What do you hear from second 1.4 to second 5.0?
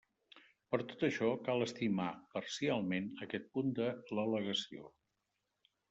cal estimar parcialment aquest punt de l'al·legació.